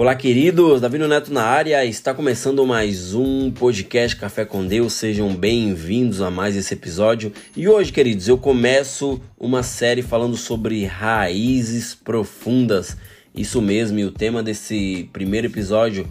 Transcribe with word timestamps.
Olá, 0.00 0.14
queridos. 0.14 0.80
Davi 0.80 0.96
Neto 0.96 1.30
na 1.30 1.42
área. 1.42 1.84
Está 1.84 2.14
começando 2.14 2.66
mais 2.66 3.12
um 3.12 3.50
podcast 3.50 4.16
Café 4.16 4.46
com 4.46 4.66
Deus. 4.66 4.94
Sejam 4.94 5.34
bem-vindos 5.34 6.22
a 6.22 6.30
mais 6.30 6.56
esse 6.56 6.72
episódio. 6.72 7.30
E 7.54 7.68
hoje, 7.68 7.92
queridos, 7.92 8.26
eu 8.26 8.38
começo 8.38 9.20
uma 9.38 9.62
série 9.62 10.00
falando 10.00 10.38
sobre 10.38 10.86
raízes 10.86 11.94
profundas. 11.94 12.96
Isso 13.34 13.60
mesmo, 13.60 13.98
e 13.98 14.06
o 14.06 14.10
tema 14.10 14.42
desse 14.42 15.06
primeiro 15.12 15.48
episódio 15.48 16.10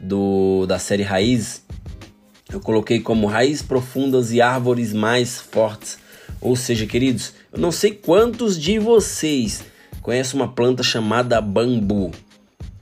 do 0.00 0.64
da 0.64 0.78
série 0.78 1.02
Raízes 1.02 1.62
eu 2.50 2.60
coloquei 2.60 2.98
como 2.98 3.26
raízes 3.26 3.60
profundas 3.60 4.32
e 4.32 4.40
árvores 4.40 4.94
mais 4.94 5.38
fortes. 5.38 5.98
Ou 6.40 6.56
seja, 6.56 6.86
queridos, 6.86 7.34
eu 7.52 7.60
não 7.60 7.72
sei 7.72 7.90
quantos 7.90 8.58
de 8.58 8.78
vocês 8.78 9.66
conhecem 10.00 10.40
uma 10.40 10.48
planta 10.48 10.82
chamada 10.82 11.38
bambu. 11.42 12.10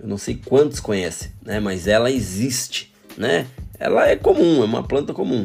Eu 0.07 0.11
não 0.11 0.19
sei 0.19 0.37
quantos 0.37 0.79
conhecem, 0.79 1.33
né? 1.43 1.59
Mas 1.59 1.89
ela 1.89 2.13
existe, 2.13 2.95
né? 3.19 3.45
Ela 3.77 4.09
é 4.09 4.15
comum, 4.15 4.63
é 4.63 4.65
uma 4.65 4.85
planta 4.85 5.13
comum, 5.13 5.45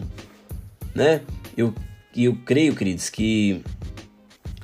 né? 0.93 1.21
Eu, 1.57 1.73
eu 2.15 2.37
creio, 2.45 2.75
queridos, 2.75 3.09
que 3.09 3.63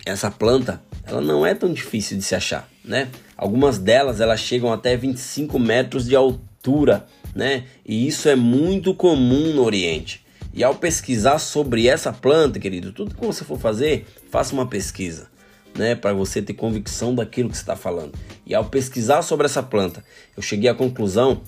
essa 0.06 0.30
planta 0.30 0.80
ela 1.04 1.20
não 1.20 1.44
é 1.44 1.56
tão 1.56 1.74
difícil 1.74 2.16
de 2.16 2.24
se 2.24 2.36
achar, 2.36 2.70
né? 2.86 3.08
Algumas 3.36 3.80
delas 3.80 4.22
elas 4.22 4.40
chegam 4.40 4.72
até 4.72 4.96
25 4.96 5.58
metros 5.58 6.06
de 6.06 6.16
altura, 6.16 7.08
né? 7.34 7.64
E 7.84 8.08
isso 8.08 8.30
é 8.30 8.36
muito 8.36 8.94
comum 8.94 9.52
no 9.56 9.64
Oriente. 9.64 10.24
E 10.54 10.64
ao 10.64 10.76
pesquisar 10.76 11.40
sobre 11.40 11.88
essa 11.88 12.14
planta, 12.14 12.60
querido, 12.60 12.92
tudo 12.92 13.16
que 13.16 13.26
você 13.26 13.44
for 13.44 13.58
fazer, 13.58 14.06
faça 14.30 14.54
uma 14.54 14.68
pesquisa 14.68 15.28
né, 15.78 15.96
para 15.96 16.14
você 16.14 16.42
ter 16.42 16.54
convicção 16.54 17.14
daquilo 17.14 17.50
que 17.50 17.56
está 17.56 17.76
falando. 17.76 18.14
E 18.46 18.56
ao 18.56 18.66
pesquisar 18.66 19.22
sobre 19.22 19.46
essa 19.46 19.62
planta, 19.62 20.04
eu 20.36 20.42
cheguei 20.42 20.70
à 20.70 20.74
conclusão 20.74 21.42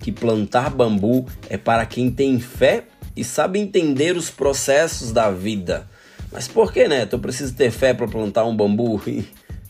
que 0.00 0.12
plantar 0.12 0.70
bambu 0.70 1.26
é 1.48 1.56
para 1.56 1.86
quem 1.86 2.10
tem 2.10 2.38
fé 2.40 2.84
e 3.16 3.24
sabe 3.24 3.58
entender 3.58 4.16
os 4.16 4.28
processos 4.28 5.12
da 5.12 5.30
vida. 5.30 5.88
Mas 6.32 6.48
por 6.48 6.72
que, 6.72 6.86
né? 6.88 7.08
Eu 7.10 7.18
preciso 7.18 7.54
ter 7.54 7.70
fé 7.70 7.94
para 7.94 8.06
plantar 8.06 8.44
um 8.44 8.54
bambu 8.54 9.00
e, 9.06 9.24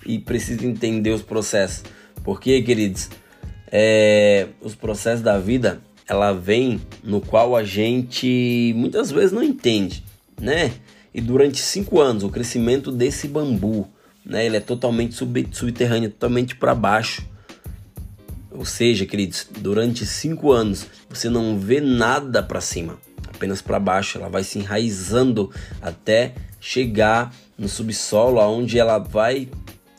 e 0.04 0.18
preciso 0.18 0.66
entender 0.66 1.10
os 1.10 1.22
processos. 1.22 1.84
Porque, 2.24 2.60
queridos, 2.62 3.08
é, 3.70 4.48
os 4.60 4.74
processos 4.74 5.22
da 5.22 5.38
vida 5.38 5.80
ela 6.08 6.32
vem 6.32 6.80
no 7.02 7.20
qual 7.20 7.56
a 7.56 7.64
gente 7.64 8.72
muitas 8.76 9.10
vezes 9.10 9.32
não 9.32 9.42
entende, 9.42 10.04
né? 10.40 10.72
E 11.12 11.20
durante 11.20 11.58
cinco 11.58 12.00
anos 12.00 12.22
o 12.22 12.28
crescimento 12.28 12.92
desse 12.92 13.26
bambu 13.26 13.88
né? 14.26 14.44
Ele 14.44 14.56
é 14.56 14.60
totalmente 14.60 15.14
sub, 15.14 15.48
subterrâneo, 15.52 16.10
totalmente 16.10 16.56
para 16.56 16.74
baixo. 16.74 17.24
Ou 18.50 18.64
seja, 18.64 19.06
queridos, 19.06 19.46
durante 19.58 20.04
cinco 20.04 20.50
anos 20.50 20.86
você 21.08 21.30
não 21.30 21.58
vê 21.58 21.80
nada 21.80 22.42
para 22.42 22.60
cima, 22.60 22.98
apenas 23.28 23.62
para 23.62 23.78
baixo. 23.78 24.18
Ela 24.18 24.28
vai 24.28 24.42
se 24.42 24.58
enraizando 24.58 25.50
até 25.80 26.34
chegar 26.60 27.32
no 27.56 27.68
subsolo, 27.68 28.40
aonde 28.40 28.78
ela 28.78 28.98
vai 28.98 29.48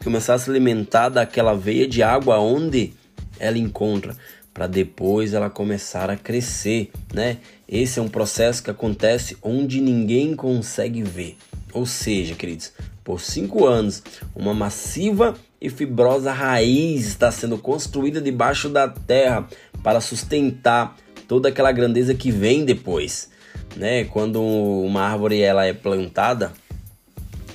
começar 0.04 0.34
a 0.34 0.40
se 0.40 0.50
alimentar 0.50 1.10
daquela 1.10 1.54
veia 1.54 1.88
de 1.88 2.04
água 2.04 2.40
onde 2.40 2.94
ela 3.40 3.58
encontra, 3.58 4.16
para 4.54 4.68
depois 4.68 5.34
ela 5.34 5.50
começar 5.50 6.10
a 6.10 6.18
crescer, 6.18 6.92
né? 7.14 7.38
Esse 7.68 8.00
é 8.00 8.02
um 8.02 8.08
processo 8.08 8.64
que 8.64 8.72
acontece 8.72 9.38
onde 9.42 9.80
ninguém 9.80 10.36
consegue 10.36 11.04
ver. 11.04 11.38
Ou 11.74 11.86
seja, 11.86 12.34
queridos, 12.34 12.72
por 13.08 13.22
cinco 13.22 13.66
anos, 13.66 14.04
uma 14.36 14.54
massiva 14.54 15.34
e 15.62 15.70
fibrosa 15.70 16.34
raiz 16.34 17.08
está 17.08 17.32
sendo 17.32 17.58
construída 17.58 18.20
debaixo 18.20 18.68
da 18.68 18.86
terra 18.86 19.48
para 19.82 20.02
sustentar 20.02 20.94
toda 21.26 21.48
aquela 21.48 21.72
grandeza 21.72 22.14
que 22.14 22.30
vem 22.30 22.66
depois. 22.66 23.30
Né? 23.78 24.04
Quando 24.04 24.42
uma 24.42 25.04
árvore 25.04 25.40
ela 25.40 25.66
é 25.66 25.72
plantada, 25.72 26.52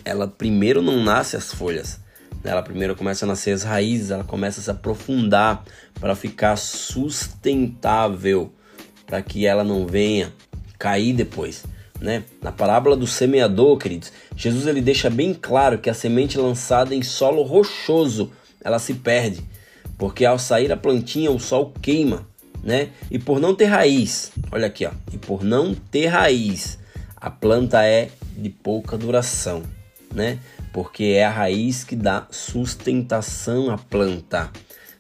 ela 0.06 0.26
primeiro 0.26 0.80
não 0.80 1.04
nasce 1.04 1.36
as 1.36 1.52
folhas, 1.52 2.00
né? 2.42 2.50
ela 2.50 2.62
primeiro 2.62 2.96
começa 2.96 3.26
a 3.26 3.28
nascer 3.28 3.50
as 3.50 3.62
raízes, 3.62 4.10
ela 4.10 4.24
começa 4.24 4.58
a 4.58 4.64
se 4.64 4.70
aprofundar 4.70 5.64
para 6.00 6.14
ficar 6.14 6.56
sustentável, 6.56 8.50
para 9.06 9.20
que 9.20 9.44
ela 9.44 9.62
não 9.62 9.86
venha 9.86 10.32
cair 10.78 11.12
depois 11.12 11.62
né? 12.02 12.24
Na 12.42 12.50
parábola 12.50 12.96
do 12.96 13.06
semeador, 13.06 13.78
queridos, 13.78 14.12
Jesus 14.36 14.66
ele 14.66 14.80
deixa 14.80 15.08
bem 15.08 15.32
claro 15.32 15.78
que 15.78 15.88
a 15.88 15.94
semente 15.94 16.36
lançada 16.36 16.94
em 16.94 17.00
solo 17.02 17.42
rochoso, 17.42 18.32
ela 18.62 18.80
se 18.80 18.94
perde, 18.94 19.40
porque 19.96 20.24
ao 20.24 20.38
sair 20.38 20.72
a 20.72 20.76
plantinha 20.76 21.30
o 21.30 21.38
sol 21.38 21.72
queima, 21.80 22.26
né? 22.62 22.90
E 23.10 23.18
por 23.18 23.38
não 23.40 23.54
ter 23.54 23.66
raiz, 23.66 24.32
olha 24.50 24.66
aqui, 24.66 24.84
ó, 24.84 24.90
e 25.12 25.16
por 25.16 25.44
não 25.44 25.74
ter 25.74 26.06
raiz, 26.06 26.78
a 27.16 27.30
planta 27.30 27.84
é 27.84 28.10
de 28.36 28.50
pouca 28.50 28.98
duração, 28.98 29.62
né? 30.12 30.40
Porque 30.72 31.04
é 31.04 31.24
a 31.24 31.30
raiz 31.30 31.84
que 31.84 31.94
dá 31.94 32.26
sustentação 32.30 33.70
à 33.70 33.78
planta. 33.78 34.50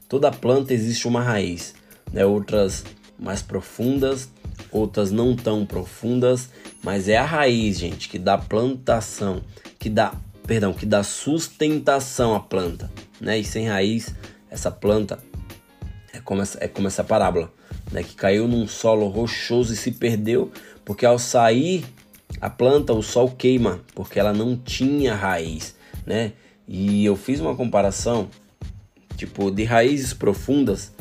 Toda 0.08 0.30
planta 0.30 0.72
existe 0.72 1.08
uma 1.08 1.22
raiz, 1.22 1.74
né? 2.12 2.24
Outras 2.24 2.84
mais 3.18 3.42
profundas, 3.42 4.28
outras 4.70 5.10
não 5.10 5.34
tão 5.36 5.66
profundas, 5.66 6.50
mas 6.82 7.08
é 7.08 7.16
a 7.16 7.24
raiz, 7.24 7.78
gente, 7.78 8.08
que 8.08 8.18
dá 8.18 8.36
plantação, 8.38 9.42
que 9.78 9.88
dá, 9.88 10.14
perdão, 10.46 10.72
que 10.72 10.86
dá 10.86 11.02
sustentação 11.02 12.34
à 12.34 12.40
planta, 12.40 12.90
né? 13.20 13.38
E 13.38 13.44
sem 13.44 13.68
raiz, 13.68 14.14
essa 14.50 14.70
planta 14.70 15.18
é 16.12 16.20
como 16.20 16.42
essa, 16.42 16.58
é 16.62 16.68
como 16.68 16.88
essa 16.88 17.04
parábola, 17.04 17.52
né? 17.90 18.02
Que 18.02 18.14
caiu 18.14 18.48
num 18.48 18.66
solo 18.66 19.08
rochoso 19.08 19.72
e 19.72 19.76
se 19.76 19.92
perdeu, 19.92 20.50
porque 20.84 21.06
ao 21.06 21.18
sair 21.18 21.84
a 22.40 22.48
planta, 22.50 22.92
o 22.92 23.02
sol 23.02 23.30
queima, 23.30 23.80
porque 23.94 24.18
ela 24.18 24.32
não 24.32 24.56
tinha 24.56 25.14
raiz, 25.14 25.76
né? 26.06 26.32
E 26.66 27.04
eu 27.04 27.16
fiz 27.16 27.40
uma 27.40 27.54
comparação, 27.54 28.28
tipo, 29.16 29.50
de 29.50 29.64
raízes 29.64 30.14
profundas 30.14 30.92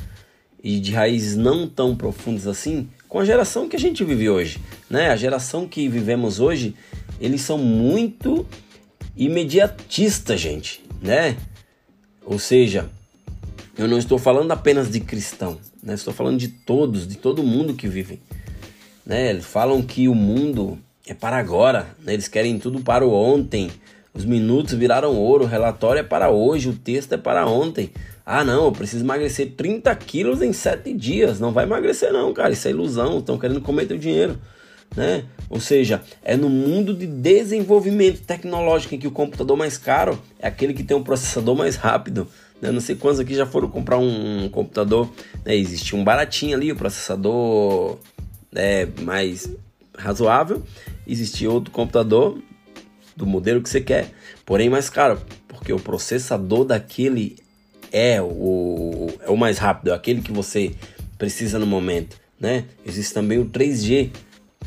e 0.64 0.80
de 0.80 0.92
raízes 0.92 1.36
não 1.36 1.68
tão 1.68 1.96
profundas 1.96 2.48
assim, 2.48 2.90
com 3.12 3.20
a 3.20 3.26
geração 3.26 3.68
que 3.68 3.76
a 3.76 3.80
gente 3.80 4.06
vive 4.06 4.30
hoje, 4.30 4.58
né? 4.90 5.10
A 5.10 5.18
geração 5.18 5.68
que 5.68 5.90
vivemos 5.90 6.40
hoje, 6.40 6.74
eles 7.20 7.42
são 7.42 7.58
muito 7.58 8.48
imediatistas, 9.18 10.40
gente, 10.40 10.82
né? 11.02 11.36
Ou 12.26 12.40
seja, 12.40 12.90
eu 13.78 13.86
não 13.86 13.98
estou 13.98 14.18
falando 14.18 14.54
apenas 14.54 14.90
de 14.90 15.02
cristão, 15.02 15.58
né? 15.84 15.94
Estou 15.94 16.14
falando 16.14 16.40
de 16.40 16.48
todos, 16.48 17.06
de 17.06 17.18
todo 17.18 17.44
mundo 17.44 17.74
que 17.74 17.86
vive, 17.86 18.22
né? 19.06 19.32
Eles 19.32 19.46
falam 19.46 19.82
que 19.82 20.08
o 20.08 20.16
mundo 20.16 20.80
é 21.06 21.14
para 21.14 21.36
agora, 21.36 21.94
né? 22.06 22.14
Eles 22.14 22.30
querem 22.30 22.58
tudo 22.60 22.80
para 22.80 23.06
o 23.06 23.12
ontem. 23.14 23.70
Os 24.14 24.24
minutos 24.24 24.74
viraram 24.74 25.18
ouro, 25.18 25.44
o 25.44 25.48
relatório 25.48 26.00
é 26.00 26.04
para 26.04 26.30
hoje, 26.30 26.70
o 26.70 26.74
texto 26.74 27.12
é 27.12 27.18
para 27.18 27.46
ontem. 27.46 27.92
Ah, 28.26 28.44
não, 28.44 28.66
eu 28.66 28.72
preciso 28.72 29.04
emagrecer 29.04 29.54
30 29.56 29.94
quilos 29.96 30.42
em 30.42 30.54
7 30.54 30.94
dias. 30.94 31.40
Não 31.40 31.52
vai 31.52 31.66
emagrecer, 31.66 32.14
não, 32.14 32.34
cara. 32.34 32.54
Isso 32.54 32.68
é 32.68 32.72
ilusão. 32.72 33.20
Estão 33.20 33.38
querendo 33.38 33.62
comer 33.62 33.86
teu 33.86 33.98
dinheiro. 33.98 34.40
Né? 34.96 35.24
Ou 35.50 35.60
seja, 35.60 36.02
é 36.22 36.36
no 36.36 36.50
mundo 36.50 36.94
de 36.94 37.08
desenvolvimento 37.08 38.22
tecnológico 38.22 38.94
em 38.94 39.00
que 39.00 39.08
o 39.08 39.12
computador 39.12 39.56
mais 39.58 39.78
caro 39.78 40.22
é 40.38 40.48
aquele 40.48 40.74
que 40.74 40.84
tem 40.84 40.96
um 40.96 41.04
processador 41.04 41.56
mais 41.56 41.76
rápido. 41.78 42.28
Né? 42.62 42.72
Não 42.72 42.82
sei 42.82 42.96
quantos 42.96 43.20
aqui 43.20 43.34
já 43.34 43.46
foram 43.46 43.70
comprar 43.70 43.98
um, 43.98 44.46
um 44.46 44.50
computador. 44.50 45.10
Né? 45.46 45.56
Existe 45.56 45.96
um 45.96 46.04
baratinho 46.04 46.56
ali, 46.56 46.72
o 46.72 46.76
processador 46.76 47.98
é, 48.54 48.88
mais 49.02 49.50
razoável. 49.98 50.62
Existe 51.08 51.48
outro 51.48 51.72
computador 51.72 52.38
do 53.16 53.26
modelo 53.26 53.62
que 53.62 53.70
você 53.70 53.82
quer, 53.82 54.10
porém 54.46 54.70
mais 54.70 54.90
caro, 54.90 55.22
porque 55.48 55.72
o 55.72 55.80
processador 55.80 56.66
daquele 56.66 57.38
é 57.92 58.22
o, 58.22 59.10
é 59.22 59.30
o 59.30 59.38
mais 59.38 59.58
rápido, 59.58 59.92
é 59.92 59.94
aquele 59.94 60.22
que 60.22 60.32
você 60.32 60.72
precisa 61.18 61.60
no 61.60 61.68
momento, 61.68 62.18
né? 62.40 62.66
Existe 62.86 63.14
também 63.14 63.38
o 63.38 63.46
3G, 63.46 64.10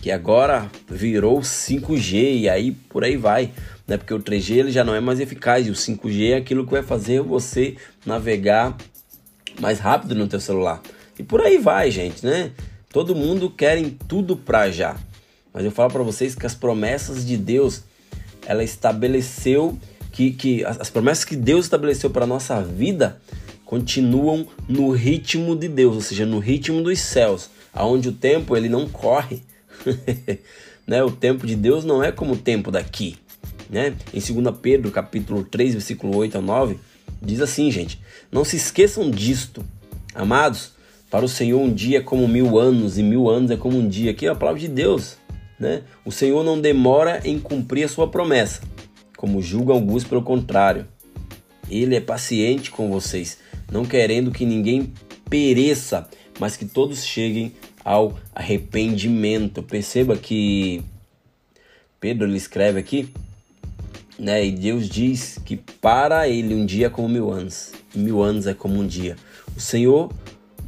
que 0.01 0.11
agora 0.11 0.71
virou 0.89 1.41
5G 1.41 2.41
e 2.41 2.49
aí 2.49 2.73
por 2.73 3.03
aí 3.03 3.17
vai, 3.17 3.51
né? 3.89 3.97
Porque 3.97 4.13
o 4.13 4.21
3G 4.21 4.57
ele 4.57 4.71
já 4.71 4.85
não 4.85 4.95
é 4.95 5.01
mais 5.01 5.19
eficaz 5.21 5.67
e 5.67 5.71
o 5.71 5.75
5G 5.75 6.33
é 6.33 6.37
aquilo 6.37 6.65
que 6.65 6.73
vai 6.73 6.83
fazer 6.83 7.21
você 7.23 7.77
navegar 8.05 8.77
mais 9.61 9.79
rápido 9.79 10.15
no 10.15 10.29
teu 10.29 10.41
celular. 10.41 10.83
E 11.19 11.23
por 11.23 11.41
aí 11.41 11.59
vai, 11.59 11.91
gente, 11.91 12.25
né? 12.25 12.53
Todo 12.93 13.15
mundo 13.15 13.51
quer 13.51 13.83
tudo 14.07 14.37
pra 14.37 14.71
já. 14.71 14.97
Mas 15.53 15.65
eu 15.65 15.71
falo 15.71 15.91
para 15.91 16.03
vocês 16.03 16.35
que 16.35 16.47
as 16.47 16.55
promessas 16.55 17.25
de 17.25 17.37
Deus, 17.37 17.83
ela 18.47 18.63
estabeleceu 18.63 19.79
que, 20.15 20.31
que 20.31 20.65
as 20.65 20.89
promessas 20.89 21.25
que 21.25 21.35
Deus 21.35 21.67
estabeleceu 21.67 22.09
para 22.09 22.23
a 22.23 22.27
nossa 22.27 22.63
vida 22.63 23.21
continuam 23.65 24.47
no 24.69 24.93
ritmo 24.93 25.57
de 25.57 25.67
Deus, 25.67 25.97
ou 25.97 26.01
seja, 26.01 26.25
no 26.25 26.39
ritmo 26.39 26.81
dos 26.85 27.01
céus, 27.01 27.51
aonde 27.73 28.11
o 28.11 28.13
tempo 28.13 28.57
ele 28.57 28.69
não 28.69 28.89
corre. 28.89 29.43
né? 30.87 31.03
O 31.03 31.11
tempo 31.11 31.45
de 31.45 31.57
Deus 31.57 31.85
não 31.85 32.01
é 32.01 32.13
como 32.13 32.35
o 32.35 32.37
tempo 32.37 32.71
daqui. 32.71 33.17
Né? 33.69 33.95
Em 34.13 34.21
2 34.21 34.57
Pedro, 34.63 34.93
capítulo 34.93 35.43
3, 35.43 35.73
versículo 35.73 36.17
8 36.17 36.39
a 36.39 36.41
9, 36.41 36.79
diz 37.21 37.41
assim, 37.41 37.69
gente: 37.73 38.01
Não 38.31 38.45
se 38.45 38.55
esqueçam 38.55 39.11
disto. 39.11 39.65
Amados, 40.15 40.75
para 41.11 41.25
o 41.25 41.29
Senhor 41.29 41.61
um 41.61 41.73
dia 41.73 41.99
é 41.99 42.01
como 42.01 42.29
mil 42.29 42.57
anos, 42.57 42.99
e 42.99 43.03
mil 43.03 43.29
anos 43.29 43.51
é 43.51 43.57
como 43.57 43.79
um 43.79 43.89
dia. 43.89 44.13
Aqui 44.13 44.27
é 44.27 44.31
a 44.31 44.37
palavra 44.37 44.61
de 44.61 44.69
Deus. 44.69 45.17
Né? 45.59 45.83
O 46.05 46.13
Senhor 46.13 46.45
não 46.45 46.61
demora 46.61 47.21
em 47.25 47.41
cumprir 47.41 47.83
a 47.83 47.89
sua 47.89 48.07
promessa, 48.07 48.61
como 49.25 49.41
julgam 49.41 49.75
alguns 49.75 50.05
pelo 50.05 50.21
contrário. 50.21 50.87
Ele 51.71 51.97
é 51.97 52.01
paciente 52.01 52.71
com 52.71 52.91
vocês, 52.91 53.39
não 53.73 53.83
querendo 53.83 54.31
que 54.31 54.45
ninguém 54.45 54.93
pereça, 55.31 56.07
mas 56.39 56.59
que 56.59 56.67
todos 56.67 57.03
cheguem 57.03 57.55
ao 57.83 58.19
arrependimento. 58.35 59.63
Perceba 59.63 60.15
que 60.15 60.83
Pedro 61.99 62.29
ele 62.29 62.37
escreve 62.37 62.79
aqui, 62.79 63.09
né? 64.19 64.45
E 64.45 64.53
Deus 64.53 64.91
diz 64.91 65.41
que 65.43 65.57
para 65.57 66.29
ele 66.29 66.55
um 66.55 66.67
dia 66.67 66.89
é 66.89 66.91
como 66.91 67.09
mil 67.09 67.33
anos, 67.33 67.73
e 67.95 67.99
mil 67.99 68.23
anos 68.23 68.47
é 68.47 68.53
como 68.53 68.79
um 68.79 68.87
dia. 68.87 69.17
O 69.57 69.61
Senhor 69.61 70.13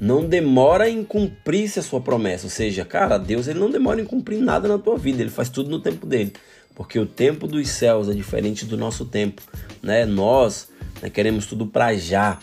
não 0.01 0.27
demora 0.27 0.89
em 0.89 1.05
cumprir 1.05 1.71
a 1.79 1.83
sua 1.83 2.01
promessa, 2.01 2.47
ou 2.47 2.51
seja, 2.51 2.87
cara, 2.87 3.19
Deus 3.19 3.49
ele 3.49 3.59
não 3.59 3.71
demora 3.71 4.01
em 4.01 4.07
cumprir 4.07 4.39
nada 4.41 4.67
na 4.67 4.79
tua 4.79 4.97
vida, 4.97 5.21
ele 5.21 5.31
faz 5.31 5.51
tudo 5.51 5.69
no 5.69 5.79
tempo 5.79 6.07
dele, 6.07 6.33
porque 6.77 6.99
o 6.99 7.07
tempo 7.07 7.49
dos 7.49 7.69
céus 7.69 8.09
é 8.09 8.13
diferente 8.13 8.67
do 8.67 8.77
nosso 8.77 9.07
tempo, 9.07 9.43
né? 9.83 10.05
Nós 10.05 10.69
né, 11.03 11.09
queremos 11.09 11.47
tudo 11.47 11.67
para 11.67 11.97
já, 11.97 12.39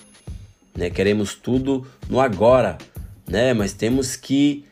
né? 0.76 0.90
Queremos 0.90 1.36
tudo 1.36 1.86
no 2.10 2.20
agora, 2.20 2.78
né? 3.28 3.54
Mas 3.54 3.74
temos 3.74 4.16
que 4.16 4.66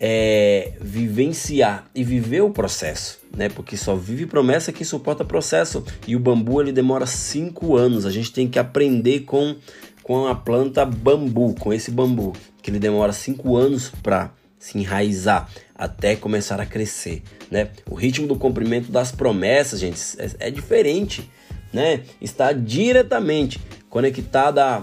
é, 0.00 0.74
vivenciar 0.80 1.90
e 1.92 2.04
viver 2.04 2.42
o 2.42 2.50
processo, 2.50 3.18
né? 3.36 3.48
Porque 3.48 3.76
só 3.76 3.96
vive 3.96 4.24
promessa 4.24 4.72
quem 4.72 4.86
suporta 4.86 5.24
processo. 5.24 5.84
E 6.06 6.14
o 6.14 6.20
bambu 6.20 6.62
ele 6.62 6.70
demora 6.72 7.04
cinco 7.04 7.76
anos. 7.76 8.06
A 8.06 8.10
gente 8.10 8.32
tem 8.32 8.48
que 8.48 8.58
aprender 8.58 9.20
com 9.20 9.56
com 10.08 10.26
a 10.26 10.34
planta 10.34 10.86
bambu, 10.86 11.54
com 11.60 11.70
esse 11.70 11.90
bambu, 11.90 12.32
que 12.62 12.70
ele 12.70 12.78
demora 12.78 13.12
cinco 13.12 13.58
anos 13.58 13.92
para 14.02 14.30
se 14.58 14.78
enraizar 14.78 15.48
até 15.74 16.16
começar 16.16 16.60
a 16.60 16.66
crescer, 16.66 17.22
né? 17.50 17.70
O 17.88 17.94
ritmo 17.94 18.26
do 18.26 18.36
cumprimento 18.36 18.90
das 18.90 19.12
promessas, 19.12 19.78
gente, 19.78 20.00
é, 20.18 20.48
é 20.48 20.50
diferente, 20.50 21.30
né? 21.72 22.02
Está 22.20 22.52
diretamente 22.52 23.60
conectada 23.88 24.82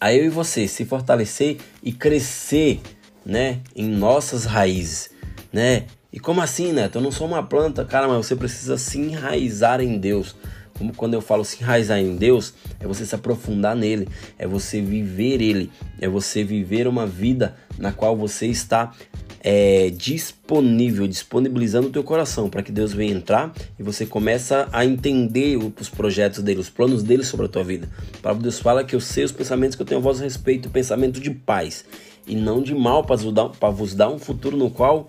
a 0.00 0.12
eu 0.12 0.24
e 0.24 0.28
você 0.28 0.68
se 0.68 0.84
fortalecer 0.84 1.58
e 1.82 1.92
crescer, 1.92 2.80
né, 3.24 3.60
em 3.74 3.88
nossas 3.88 4.44
raízes, 4.44 5.10
né? 5.52 5.86
E 6.12 6.20
como 6.20 6.40
assim, 6.40 6.72
Neto? 6.72 6.98
Eu 6.98 7.02
não 7.02 7.12
sou 7.12 7.26
uma 7.26 7.42
planta, 7.42 7.84
cara, 7.84 8.08
mas 8.08 8.24
você 8.24 8.36
precisa 8.36 8.78
se 8.78 8.98
enraizar 8.98 9.80
em 9.80 9.98
Deus. 9.98 10.36
Como 10.78 10.94
quando 10.94 11.14
eu 11.14 11.20
falo 11.20 11.44
se 11.44 11.62
enraizar 11.62 11.98
em 11.98 12.16
Deus, 12.16 12.54
é 12.78 12.86
você 12.86 13.06
se 13.06 13.14
aprofundar 13.14 13.74
nele, 13.74 14.08
é 14.38 14.46
você 14.46 14.80
viver 14.80 15.40
ele, 15.40 15.70
é 16.00 16.08
você 16.08 16.44
viver 16.44 16.86
uma 16.86 17.06
vida 17.06 17.56
na 17.78 17.92
qual 17.92 18.16
você 18.16 18.46
está 18.46 18.92
é, 19.40 19.90
disponível, 19.90 21.06
disponibilizando 21.06 21.86
o 21.86 21.90
teu 21.90 22.02
coração 22.02 22.50
para 22.50 22.62
que 22.62 22.72
Deus 22.72 22.92
venha 22.92 23.12
entrar 23.12 23.52
e 23.78 23.82
você 23.82 24.04
começa 24.04 24.68
a 24.72 24.84
entender 24.84 25.56
os 25.56 25.88
projetos 25.88 26.42
dele, 26.42 26.60
os 26.60 26.68
planos 26.68 27.02
dele 27.02 27.22
sobre 27.22 27.46
a 27.46 27.48
tua 27.48 27.62
vida. 27.62 27.88
A 28.18 28.22
palavra 28.22 28.42
de 28.42 28.48
Deus 28.48 28.58
fala 28.58 28.82
que 28.82 28.96
eu 28.96 29.00
sei 29.00 29.24
os 29.24 29.32
pensamentos 29.32 29.76
que 29.76 29.82
eu 29.82 29.86
tenho 29.86 30.00
a 30.00 30.02
vosso 30.02 30.22
respeito, 30.22 30.68
pensamento 30.68 31.20
de 31.20 31.30
paz 31.30 31.84
e 32.26 32.34
não 32.34 32.60
de 32.60 32.74
mal 32.74 33.04
para 33.04 33.70
vos 33.70 33.94
dar, 33.94 34.08
um 34.08 34.18
futuro 34.18 34.56
no 34.56 34.68
qual 34.68 35.06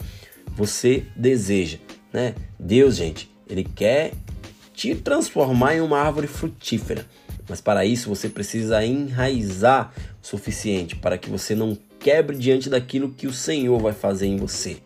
você 0.56 1.04
deseja, 1.16 1.78
né? 2.14 2.36
Deus, 2.60 2.96
gente, 2.96 3.30
ele 3.50 3.64
quer 3.64 4.12
te 4.78 4.94
transformar 4.94 5.76
em 5.76 5.82
uma 5.82 6.00
árvore 6.00 6.28
frutífera. 6.28 7.04
Mas 7.50 7.60
para 7.60 7.84
isso 7.84 8.10
você 8.10 8.30
precisa 8.30 8.86
enraizar 8.86 9.92
o 10.22 10.28
suficiente 10.28 10.96
para 10.96 11.18
que 11.18 11.32
você 11.32 11.56
não 11.56 11.76
quebre 12.00 12.38
diante 12.38 12.70
daquilo 12.70 13.10
que 13.10 13.26
o 13.26 13.34
Senhor 13.34 13.82
vai 13.82 13.92
fazer 13.92 14.28
em 14.28 14.38
você, 14.38 14.78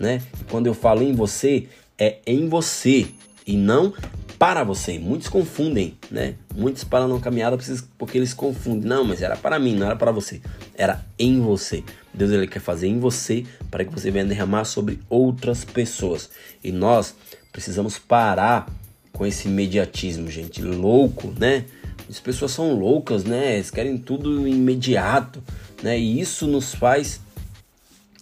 né? 0.00 0.20
E 0.40 0.44
quando 0.50 0.66
eu 0.66 0.74
falo 0.74 1.00
em 1.00 1.14
você, 1.14 1.68
é 1.96 2.18
em 2.26 2.48
você 2.48 3.06
e 3.46 3.56
não 3.56 3.94
para 4.36 4.64
você. 4.64 4.98
Muitos 4.98 5.28
confundem, 5.28 5.96
né? 6.10 6.34
Muitos 6.52 6.82
param 6.82 7.06
na 7.06 7.20
caminhada 7.20 7.56
porque 7.96 8.18
eles 8.18 8.34
confundem. 8.34 8.88
Não, 8.88 9.04
mas 9.04 9.22
era 9.22 9.36
para 9.36 9.60
mim, 9.60 9.76
não 9.76 9.86
era 9.86 9.94
para 9.94 10.10
você. 10.10 10.40
Era 10.74 11.06
em 11.16 11.40
você. 11.40 11.84
Deus 12.12 12.32
ele 12.32 12.48
quer 12.48 12.60
fazer 12.60 12.88
em 12.88 12.98
você 12.98 13.46
para 13.70 13.84
que 13.84 13.92
você 13.92 14.10
venha 14.10 14.24
derramar 14.24 14.64
sobre 14.64 14.98
outras 15.08 15.64
pessoas. 15.64 16.30
E 16.64 16.72
nós 16.72 17.14
precisamos 17.52 17.96
parar 17.96 18.66
com 19.16 19.24
esse 19.24 19.48
imediatismo, 19.48 20.30
gente, 20.30 20.60
louco, 20.60 21.32
né? 21.38 21.64
As 22.08 22.20
pessoas 22.20 22.52
são 22.52 22.74
loucas, 22.78 23.24
né? 23.24 23.54
Eles 23.54 23.70
querem 23.70 23.96
tudo 23.96 24.46
imediato, 24.46 25.42
né? 25.82 25.98
E 25.98 26.20
isso 26.20 26.46
nos 26.46 26.74
faz 26.74 27.18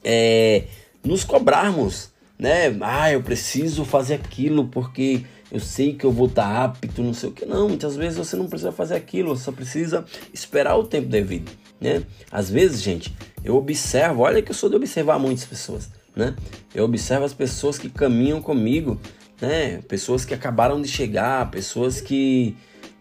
é, 0.04 0.62
nos 1.04 1.24
cobrarmos, 1.24 2.10
né? 2.38 2.76
Ah, 2.80 3.12
eu 3.12 3.20
preciso 3.20 3.84
fazer 3.84 4.14
aquilo 4.14 4.68
porque 4.68 5.24
eu 5.50 5.58
sei 5.58 5.94
que 5.94 6.04
eu 6.04 6.12
vou 6.12 6.28
estar 6.28 6.64
apto, 6.64 7.02
não 7.02 7.12
sei 7.12 7.28
o 7.28 7.32
que. 7.32 7.44
Não, 7.44 7.68
muitas 7.68 7.96
vezes 7.96 8.16
você 8.16 8.36
não 8.36 8.46
precisa 8.46 8.70
fazer 8.70 8.94
aquilo, 8.94 9.36
você 9.36 9.44
só 9.44 9.52
precisa 9.52 10.04
esperar 10.32 10.76
o 10.76 10.84
tempo 10.84 11.08
devido, 11.08 11.50
né? 11.80 12.04
Às 12.30 12.48
vezes, 12.48 12.80
gente, 12.80 13.12
eu 13.42 13.56
observo, 13.56 14.22
olha 14.22 14.40
que 14.40 14.52
eu 14.52 14.54
sou 14.54 14.70
de 14.70 14.76
observar 14.76 15.18
muitas 15.18 15.44
pessoas, 15.44 15.90
né? 16.14 16.36
Eu 16.72 16.84
observo 16.84 17.24
as 17.24 17.34
pessoas 17.34 17.78
que 17.78 17.90
caminham 17.90 18.40
comigo, 18.40 19.00
né? 19.40 19.80
Pessoas 19.88 20.24
que 20.24 20.34
acabaram 20.34 20.80
de 20.80 20.88
chegar, 20.88 21.50
pessoas 21.50 22.00
que 22.00 22.56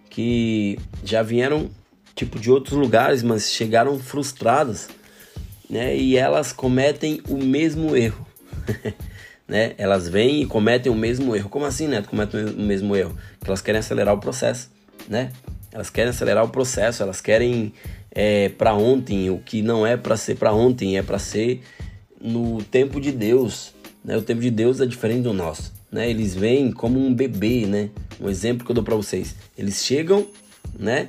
que 0.10 0.78
já 1.04 1.24
vieram 1.24 1.72
tipo 2.16 2.40
de 2.40 2.52
outros 2.52 2.78
lugares, 2.78 3.24
mas 3.24 3.52
chegaram 3.52 3.98
frustradas, 3.98 4.88
né? 5.68 5.98
E 5.98 6.16
elas 6.16 6.54
cometem 6.54 7.22
o 7.28 7.38
mesmo 7.38 7.96
erro, 7.96 8.26
né? 9.48 9.74
Elas 9.78 10.08
vêm 10.08 10.44
e 10.44 10.46
cometem 10.46 10.92
o 10.92 10.96
mesmo 10.96 11.36
erro. 11.36 11.50
Como 11.50 11.66
assim, 11.66 11.88
né? 11.88 12.04
Cometem 12.04 12.46
o 12.46 12.62
mesmo 12.62 12.96
erro? 12.96 13.18
Que 13.42 13.48
elas 13.48 13.62
querem 13.62 13.80
acelerar 13.80 14.14
o 14.14 14.20
processo, 14.20 14.70
né? 15.10 15.32
Elas 15.72 15.90
querem 15.90 16.12
acelerar 16.12 16.44
o 16.44 16.50
processo, 16.50 17.02
elas 17.02 17.20
querem 17.20 17.74
é, 18.12 18.50
para 18.50 18.76
ontem 18.76 19.32
o 19.32 19.40
que 19.40 19.64
não 19.64 19.86
é 19.88 19.98
para 19.98 20.16
ser 20.16 20.36
para 20.36 20.54
ontem, 20.54 20.98
é 20.98 21.02
para 21.02 21.18
ser 21.18 21.64
no 22.22 22.62
tempo 22.64 23.02
de 23.02 23.12
Deus, 23.12 23.74
né? 24.06 24.16
O 24.16 24.22
tempo 24.22 24.42
de 24.42 24.52
Deus 24.52 24.80
é 24.80 24.86
diferente 24.86 25.24
do 25.24 25.34
nosso, 25.34 25.73
né? 25.94 26.10
Eles 26.10 26.34
vêm 26.34 26.72
como 26.72 27.00
um 27.00 27.14
bebê, 27.14 27.68
né? 27.68 27.92
Um 28.20 28.28
exemplo 28.28 28.66
que 28.66 28.72
eu 28.72 28.76
dou 28.76 28.84
para 28.84 28.96
vocês. 28.96 29.36
Eles 29.56 29.86
chegam, 29.86 30.26
né? 30.78 31.08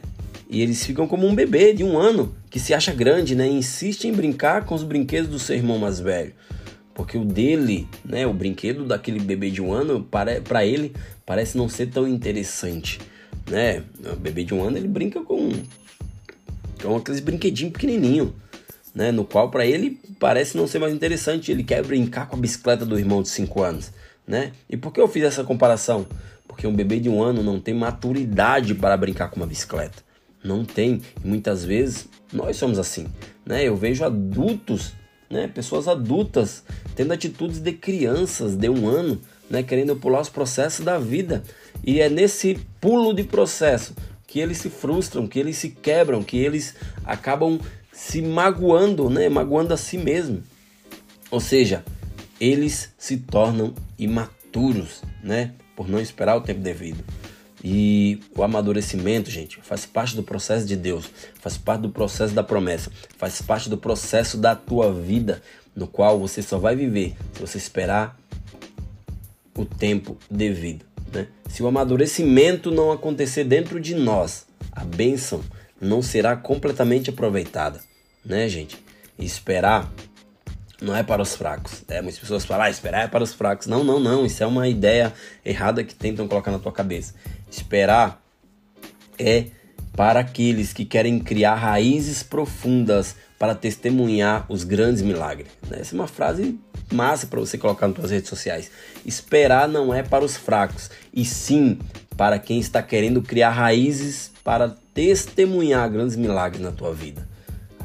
E 0.49 0.61
eles 0.61 0.85
ficam 0.85 1.09
como 1.09 1.27
um 1.27 1.35
bebê 1.35 1.73
de 1.73 1.83
um 1.83 1.99
ano 1.99 2.35
que 2.51 2.61
se 2.61 2.75
acha 2.75 2.93
grande, 2.93 3.35
né? 3.35 3.49
E 3.49 3.53
insiste 3.53 4.05
em 4.05 4.13
brincar 4.13 4.67
com 4.67 4.75
os 4.75 4.85
brinquedos 4.85 5.31
do 5.31 5.39
seu 5.39 5.57
irmão 5.57 5.79
mais 5.79 5.99
velho. 5.99 6.35
Porque 6.95 7.17
o 7.17 7.25
dele, 7.25 7.89
né? 8.05 8.27
O 8.27 8.35
brinquedo 8.35 8.85
daquele 8.85 9.19
bebê 9.19 9.51
de 9.51 9.63
um 9.63 9.73
ano, 9.73 10.05
para 10.05 10.67
ele, 10.67 10.93
parece 11.25 11.57
não 11.57 11.67
ser 11.67 11.87
tão 11.87 12.07
interessante, 12.07 13.01
né? 13.51 13.83
O 14.13 14.17
bebê 14.17 14.45
de 14.45 14.53
um 14.53 14.63
ano 14.63 14.77
ele 14.77 14.87
brinca 14.87 15.23
com, 15.23 15.51
com 16.83 16.97
aqueles 16.97 17.21
brinquedinhos 17.21 17.73
pequenininho, 17.73 18.35
né? 18.95 19.11
No 19.11 19.25
qual 19.25 19.51
para 19.51 19.65
ele 19.65 19.99
parece 20.21 20.59
não 20.59 20.67
ser 20.67 20.79
mais 20.79 20.93
interessante. 20.93 21.51
Ele 21.51 21.65
quer 21.65 21.83
brincar 21.83 22.29
com 22.29 22.37
a 22.37 22.39
bicicleta 22.39 22.85
do 22.85 22.99
irmão 22.99 23.23
de 23.23 23.31
5 23.31 23.63
anos, 23.63 23.91
né? 24.27 24.53
E 24.69 24.77
por 24.77 24.93
que 24.93 25.01
eu 25.01 25.09
fiz 25.09 25.25
essa 25.25 25.45
comparação? 25.45 26.07
Porque 26.47 26.67
um 26.67 26.75
bebê 26.75 27.01
de 27.01 27.09
um 27.09 27.23
ano 27.23 27.43
não 27.43 27.61
tem 27.61 27.75
maturidade 27.75 28.75
para 28.75 28.97
brincar 28.97 29.29
com 29.29 29.37
uma 29.37 29.47
bicicleta. 29.47 30.03
Não 30.43 30.65
tem. 30.65 31.01
E 31.23 31.27
muitas 31.27 31.65
vezes 31.65 32.09
nós 32.33 32.57
somos 32.57 32.79
assim. 32.79 33.07
Né? 33.45 33.67
Eu 33.67 33.77
vejo 33.77 34.05
adultos, 34.05 34.93
né? 35.31 35.49
pessoas 35.49 35.89
adultas, 35.89 36.63
tendo 36.95 37.13
atitudes 37.13 37.61
de 37.61 37.73
crianças 37.73 38.57
de 38.57 38.69
um 38.69 38.87
ano, 38.87 39.21
né? 39.49 39.63
querendo 39.63 39.97
pular 39.97 40.21
os 40.21 40.29
processos 40.29 40.85
da 40.85 40.99
vida. 40.99 41.43
E 41.83 42.01
é 42.01 42.09
nesse 42.09 42.59
pulo 42.81 43.15
de 43.15 43.25
processo 43.25 43.95
que 44.27 44.39
eles 44.39 44.59
se 44.59 44.69
frustram, 44.69 45.27
que 45.27 45.39
eles 45.39 45.57
se 45.57 45.71
quebram, 45.71 46.23
que 46.23 46.37
eles 46.37 46.75
acabam 47.05 47.59
se 47.93 48.21
magoando, 48.21 49.09
né? 49.09 49.29
magoando 49.29 49.73
a 49.73 49.77
si 49.77 49.97
mesmo. 49.97 50.43
Ou 51.31 51.41
seja, 51.41 51.85
eles 52.41 52.93
se 52.99 53.17
tornam 53.17 53.75
imaturos, 53.99 55.03
né? 55.23 55.53
por 55.77 55.89
não 55.89 56.01
esperar 56.01 56.37
o 56.37 56.41
tempo 56.41 56.61
devido. 56.61 57.05
E 57.63 58.21
o 58.37 58.43
amadurecimento, 58.43 59.31
gente, 59.31 59.59
faz 59.63 59.87
parte 59.87 60.15
do 60.15 60.23
processo 60.23 60.67
de 60.67 60.77
Deus, 60.77 61.11
faz 61.41 61.57
parte 61.57 61.83
do 61.83 61.89
processo 61.89 62.35
da 62.35 62.43
promessa, 62.43 62.91
faz 63.17 63.41
parte 63.41 63.71
do 63.71 63.79
processo 63.79 64.37
da 64.37 64.55
tua 64.55 64.93
vida, 64.93 65.43
no 65.75 65.87
qual 65.87 66.19
você 66.19 66.43
só 66.43 66.59
vai 66.59 66.77
viver 66.77 67.17
se 67.33 67.41
você 67.41 67.57
esperar 67.57 68.19
o 69.57 69.65
tempo 69.65 70.19
devido. 70.31 70.85
Né? 71.11 71.27
Se 71.49 71.63
o 71.63 71.67
amadurecimento 71.67 72.71
não 72.71 72.93
acontecer 72.93 73.45
dentro 73.45 73.81
de 73.81 73.95
nós, 73.95 74.47
a 74.71 74.85
bênção 74.85 75.43
não 75.81 76.03
será 76.03 76.37
completamente 76.37 77.11
aproveitada, 77.11 77.81
né, 78.25 78.49
gente? 78.49 78.77
E 79.19 79.25
esperar 79.25 79.91
não 80.85 80.97
é 80.97 81.03
para 81.03 81.23
os 81.23 81.35
fracos. 81.35 81.83
É, 81.89 82.01
muitas 82.01 82.21
pessoas 82.21 82.45
falam, 82.45 82.67
ah, 82.67 82.71
esperar 82.71 83.05
é 83.05 83.09
para 83.09 83.25
os 83.25 83.33
fracos. 83.33 83.67
Não, 83.67 83.83
não, 83.83 83.99
não. 83.99 84.25
Isso 84.25 84.43
é 84.43 84.47
uma 84.47 84.69
ideia 84.69 85.13
errada 85.45 85.83
que 85.83 85.95
tentam 85.95 86.29
colocar 86.29 86.51
na 86.51 86.59
tua 86.59 86.73
cabeça. 86.73 87.15
Esperar 87.51 88.23
é 89.19 89.47
para 89.97 90.21
aqueles 90.21 90.73
que 90.73 90.85
querem 90.85 91.19
criar 91.19 91.55
raízes 91.55 92.23
profundas 92.23 93.17
para 93.39 93.55
testemunhar 93.55 94.47
os 94.49 94.65
grandes 94.65 95.03
milagres. 95.03 95.49
Né? 95.69 95.79
Essa 95.81 95.95
é 95.95 95.99
uma 95.99 96.09
frase 96.09 96.59
massa 96.93 97.27
para 97.27 97.41
você 97.41 97.57
colocar 97.59 97.89
nas 97.89 97.97
suas 97.97 98.11
redes 98.11 98.29
sociais. 98.29 98.71
Esperar 99.05 99.69
não 99.69 99.93
é 99.93 100.03
para 100.03 100.25
os 100.25 100.37
fracos, 100.37 100.91
e 101.13 101.25
sim 101.25 101.79
para 102.17 102.39
quem 102.39 102.59
está 102.59 102.83
querendo 102.83 103.23
criar 103.23 103.51
raízes 103.51 104.31
para 104.43 104.75
testemunhar 104.93 105.91
grandes 105.91 106.17
milagres 106.17 106.63
na 106.63 106.71
tua 106.71 106.93
vida. 106.93 107.27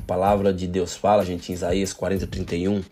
Palavra 0.10 0.51
de 0.51 0.66
Deus 0.66 0.96
fala, 0.96 1.24
gente, 1.24 1.51
em 1.51 1.54
Isaías 1.54 1.94
40, 1.94 2.25
31, 2.25 2.84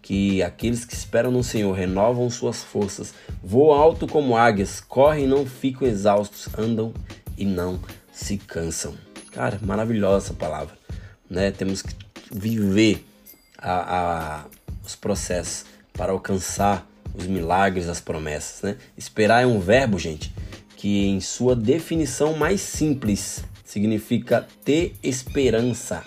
que 0.00 0.42
aqueles 0.42 0.82
que 0.86 0.94
esperam 0.94 1.30
no 1.30 1.44
Senhor 1.44 1.70
renovam 1.74 2.30
suas 2.30 2.62
forças, 2.62 3.12
voam 3.42 3.78
alto 3.78 4.06
como 4.06 4.34
águias, 4.34 4.80
correm 4.80 5.24
e 5.24 5.26
não 5.26 5.44
ficam 5.44 5.86
exaustos, 5.86 6.48
andam 6.56 6.94
e 7.36 7.44
não 7.44 7.78
se 8.10 8.38
cansam. 8.38 8.94
Cara, 9.30 9.60
maravilhosa 9.60 10.28
essa 10.28 10.34
palavra. 10.34 10.74
Né? 11.28 11.50
Temos 11.50 11.82
que 11.82 11.94
viver 12.32 13.04
a, 13.58 13.98
a, 13.98 14.44
os 14.82 14.96
processos 14.96 15.66
para 15.92 16.12
alcançar 16.12 16.88
os 17.14 17.26
milagres, 17.26 17.90
as 17.90 18.00
promessas. 18.00 18.62
Né? 18.62 18.76
Esperar 18.96 19.42
é 19.42 19.46
um 19.46 19.60
verbo, 19.60 19.98
gente, 19.98 20.32
que 20.78 21.08
em 21.08 21.20
sua 21.20 21.54
definição 21.54 22.38
mais 22.38 22.62
simples 22.62 23.44
significa 23.66 24.48
ter 24.64 24.94
esperança. 25.02 26.02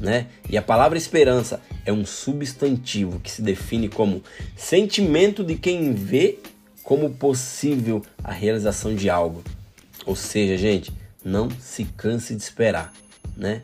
Né? 0.00 0.26
E 0.48 0.56
a 0.56 0.62
palavra 0.62 0.98
esperança 0.98 1.60
é 1.86 1.92
um 1.92 2.04
substantivo 2.04 3.20
que 3.20 3.30
se 3.30 3.40
define 3.40 3.88
como 3.88 4.22
sentimento 4.56 5.44
de 5.44 5.54
quem 5.56 5.92
vê 5.94 6.38
como 6.82 7.10
possível 7.10 8.02
a 8.22 8.32
realização 8.32 8.94
de 8.94 9.08
algo. 9.08 9.42
Ou 10.04 10.16
seja, 10.16 10.56
gente, 10.56 10.92
não 11.24 11.48
se 11.50 11.84
canse 11.84 12.34
de 12.34 12.42
esperar, 12.42 12.92
né? 13.36 13.62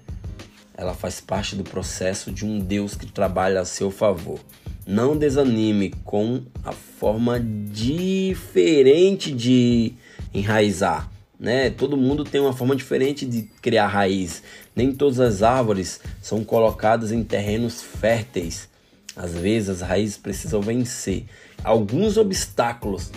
Ela 0.77 0.95
faz 0.95 1.21
parte 1.21 1.57
do 1.57 1.65
processo 1.65 2.31
de 2.31 2.47
um 2.47 2.61
Deus 2.61 2.95
que 2.95 3.07
trabalha 3.07 3.61
a 3.61 3.65
seu 3.65 3.91
favor. 3.91 4.39
Não 4.87 5.17
desanime 5.17 5.91
com 6.05 6.43
a 6.65 6.71
forma 6.71 7.41
diferente 7.41 9.33
de 9.33 9.93
enraizar, 10.33 11.11
né? 11.38 11.71
Todo 11.71 11.97
mundo 11.97 12.25
tem 12.25 12.40
uma 12.40 12.52
forma 12.52 12.75
diferente 12.75 13.25
de 13.25 13.42
criar 13.62 13.87
raiz. 13.87 14.42
Nem 14.75 14.92
todas 14.92 15.21
as 15.21 15.42
árvores 15.42 16.00
são 16.21 16.45
colocadas 16.45 17.12
em 17.12 17.23
terrenos 17.23 17.83
férteis. 17.83 18.68
Às 19.14 19.35
vezes 19.35 19.68
as 19.68 19.80
raízes 19.80 20.16
precisam 20.16 20.61
vencer 20.61 21.25
alguns 21.62 22.16
obstáculos 22.16 23.11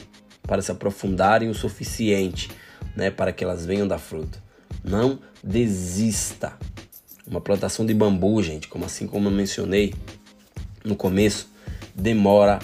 para 0.43 0.61
se 0.61 0.71
aprofundarem 0.71 1.49
o 1.49 1.53
suficiente 1.53 2.49
né, 2.95 3.11
para 3.11 3.31
que 3.31 3.43
elas 3.43 3.65
venham 3.65 3.87
dar 3.87 3.99
fruto. 3.99 4.41
Não 4.83 5.19
desista. 5.43 6.53
Uma 7.27 7.39
plantação 7.39 7.85
de 7.85 7.93
bambu, 7.93 8.41
gente, 8.41 8.67
como 8.67 8.85
assim 8.85 9.07
como 9.07 9.27
eu 9.27 9.31
mencionei 9.31 9.93
no 10.83 10.95
começo, 10.95 11.47
demora, 11.95 12.59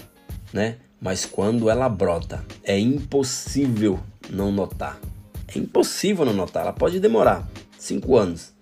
né? 0.51 0.77
Mas 0.99 1.25
quando 1.25 1.69
ela 1.69 1.87
brota, 1.87 2.43
é 2.63 2.77
impossível 2.77 3.99
não 4.29 4.51
notar. 4.51 4.99
É 5.53 5.57
impossível 5.57 6.25
não 6.25 6.33
notar. 6.33 6.63
Ela 6.63 6.73
pode 6.73 6.99
demorar 6.99 7.47
cinco 7.77 8.17
anos, 8.17 8.53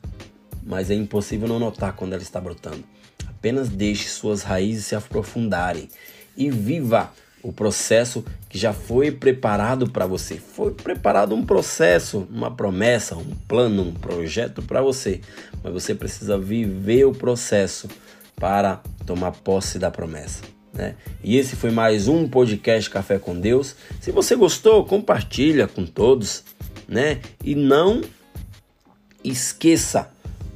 mas 0.63 0.89
é 0.89 0.93
impossível 0.93 1.47
não 1.47 1.59
notar 1.59 1.93
quando 1.93 2.13
ela 2.13 2.21
está 2.21 2.39
brotando. 2.39 2.83
Apenas 3.27 3.69
deixe 3.69 4.09
suas 4.09 4.43
raízes 4.43 4.85
se 4.85 4.95
aprofundarem 4.95 5.89
e 6.35 6.49
viva 6.49 7.11
o 7.45 7.53
processo 7.53 8.25
que 8.49 8.57
já 8.57 8.73
foi 8.73 9.11
preparado 9.11 9.89
para 9.89 10.07
você. 10.07 10.35
Foi 10.35 10.71
preparado 10.71 11.35
um 11.35 11.45
processo, 11.45 12.27
uma 12.31 12.49
promessa, 12.49 13.15
um 13.15 13.35
plano, 13.47 13.83
um 13.83 13.93
projeto 13.93 14.63
para 14.63 14.81
você, 14.81 15.21
mas 15.63 15.71
você 15.71 15.93
precisa 15.93 16.39
viver 16.39 17.05
o 17.05 17.11
processo 17.11 17.87
para 18.35 18.81
tomar 19.05 19.31
posse 19.31 19.77
da 19.77 19.91
promessa. 19.91 20.41
Né? 20.73 20.95
E 21.23 21.37
esse 21.37 21.55
foi 21.55 21.69
mais 21.69 22.07
um 22.07 22.27
podcast 22.27 22.89
Café 22.89 23.19
com 23.19 23.39
Deus. 23.39 23.75
Se 24.01 24.11
você 24.11 24.35
gostou, 24.35 24.83
compartilha 24.83 25.67
com 25.67 25.85
todos, 25.85 26.43
né? 26.87 27.19
E 27.43 27.55
não 27.55 28.01
esqueça 29.23 30.09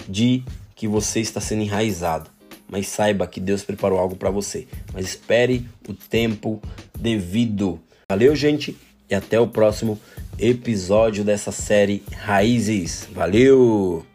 de 0.07 0.43
que 0.75 0.87
você 0.87 1.19
está 1.19 1.41
sendo 1.41 1.63
enraizado 1.63 2.29
mas 2.69 2.87
saiba 2.87 3.25
que 3.25 3.39
Deus 3.39 3.63
preparou 3.63 3.97
algo 3.97 4.15
para 4.15 4.29
você. 4.29 4.67
Mas 4.93 5.05
espere 5.05 5.65
o 5.87 5.93
tempo 5.93 6.61
devido. 6.97 7.79
Valeu, 8.07 8.35
gente, 8.35 8.77
e 9.09 9.15
até 9.15 9.39
o 9.39 9.47
próximo 9.47 9.99
episódio 10.37 11.23
dessa 11.23 11.51
série 11.51 12.03
Raízes. 12.15 13.07
Valeu! 13.11 14.08